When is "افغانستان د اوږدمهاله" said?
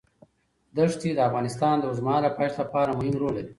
1.29-2.29